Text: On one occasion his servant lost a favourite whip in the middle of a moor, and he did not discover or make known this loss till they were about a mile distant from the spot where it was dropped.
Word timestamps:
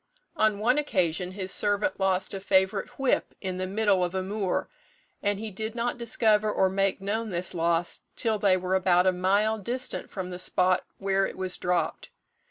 On 0.35 0.57
one 0.57 0.79
occasion 0.79 1.33
his 1.33 1.51
servant 1.53 1.99
lost 1.99 2.33
a 2.33 2.39
favourite 2.39 2.97
whip 2.97 3.35
in 3.39 3.57
the 3.59 3.67
middle 3.67 4.03
of 4.03 4.15
a 4.15 4.23
moor, 4.23 4.67
and 5.21 5.39
he 5.39 5.51
did 5.51 5.75
not 5.75 5.99
discover 5.99 6.51
or 6.51 6.69
make 6.69 6.99
known 7.01 7.29
this 7.29 7.53
loss 7.53 7.99
till 8.15 8.39
they 8.39 8.57
were 8.57 8.73
about 8.73 9.05
a 9.05 9.11
mile 9.11 9.59
distant 9.59 10.09
from 10.09 10.31
the 10.31 10.39
spot 10.39 10.85
where 10.97 11.27
it 11.27 11.37
was 11.37 11.55
dropped. 11.55 12.09